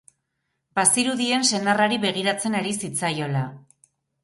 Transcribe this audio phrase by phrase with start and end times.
[0.79, 3.47] Bazirudien senarrari begiratzen ari zitzaiola.